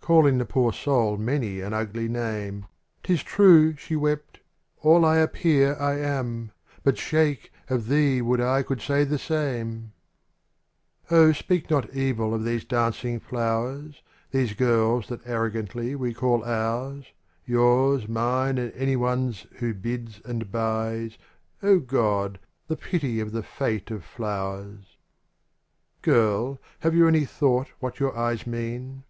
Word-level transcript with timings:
Calling 0.00 0.38
the 0.38 0.44
poor 0.44 0.72
soul 0.72 1.16
many 1.16 1.60
an 1.60 1.72
ugly 1.74 2.06
name; 2.08 2.66
'* 2.84 3.02
Tis 3.02 3.20
true,'' 3.24 3.74
she 3.76 3.96
wept, 3.96 4.38
*' 4.60 4.78
all 4.84 5.04
I 5.04 5.16
appear 5.16 5.74
I 5.74 5.98
am; 5.98 6.52
But, 6.84 6.96
sheik, 6.98 7.50
of 7.68 7.88
thee 7.88 8.22
would 8.22 8.40
I 8.40 8.62
could 8.62 8.80
say 8.80 9.02
the 9.02 9.18
samel 9.18 9.86
''^^^ 11.10 11.34
SPEAK 11.36 11.68
not 11.68 11.92
evil 11.92 12.32
of 12.32 12.44
these 12.44 12.64
dancing 12.64 13.18
i^^ 13.18 13.22
flowers. 13.24 14.04
These 14.30 14.52
girls 14.54 15.08
that 15.08 15.26
arrogantly 15.26 15.96
we 15.96 16.14
call 16.14 16.44
ours,— 16.44 17.06
Yours, 17.44 18.06
mine, 18.08 18.58
and 18.58 18.72
anyone's 18.74 19.48
who 19.56 19.74
bids 19.74 20.20
and 20.24 20.52
buys— 20.52 21.18
O 21.60 21.80
God! 21.80 22.38
the 22.68 22.76
pity 22.76 23.18
of 23.18 23.32
the 23.32 23.42
fate 23.42 23.90
of 23.90 24.04
flowers 24.04 24.96
1 26.04 26.14
rtRL, 26.14 26.58
have 26.82 26.94
you 26.94 27.08
any 27.08 27.24
thought 27.24 27.66
what 27.80 27.98
your 27.98 28.16
eyes 28.16 28.46
mean? 28.46 29.02